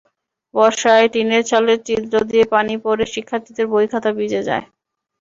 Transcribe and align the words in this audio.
বর্ষায় 0.53 1.07
টিনের 1.13 1.43
চালের 1.49 1.79
ছিদ্র 1.87 2.15
দিয়ে 2.29 2.45
পানি 2.53 2.73
পড়ে 2.85 3.05
শিক্ষার্থীদের 3.13 3.65
বই-খাতা 3.73 4.11
ভিজে 4.17 4.41
যায়। 4.47 4.65